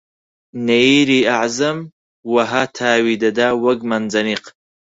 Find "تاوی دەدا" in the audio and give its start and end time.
2.77-3.49